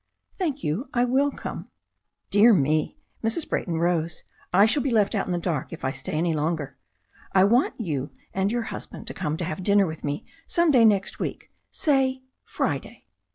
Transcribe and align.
"Thank 0.39 0.63
you, 0.63 0.89
I 0.95 1.05
will 1.05 1.29
come." 1.29 1.69
"Dear 2.31 2.55
me,"— 2.55 2.97
Mrs. 3.23 3.47
Brayton 3.47 3.77
rose— 3.77 4.23
^"I 4.53 4.65
shall 4.65 4.81
be 4.81 4.89
left 4.89 5.13
out 5.13 5.27
in 5.27 5.31
the 5.31 5.37
dark 5.37 5.71
if 5.71 5.85
I 5.85 5.91
stay 5.91 6.13
any 6.13 6.33
longer. 6.33 6.75
I 7.33 7.43
want 7.43 7.79
you 7.79 8.09
and 8.33 8.51
your 8.51 8.63
hus 8.73 8.87
band 8.87 9.05
to 9.05 9.13
come 9.13 9.37
to 9.37 9.45
have 9.45 9.61
dinner 9.61 9.85
with 9.85 10.03
me 10.03 10.25
some 10.47 10.71
day 10.71 10.85
next 10.85 11.19
week, 11.19 11.51
say 11.69 12.23
Friday." 12.45 13.05